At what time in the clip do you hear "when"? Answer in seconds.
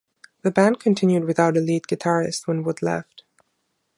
2.47-2.63